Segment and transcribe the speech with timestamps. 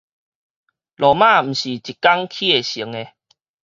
[0.03, 0.21] 羅馬毋是一工
[2.27, 2.97] 起會成的